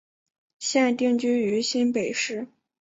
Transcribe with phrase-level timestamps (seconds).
[0.57, 2.47] 现定居于新北市。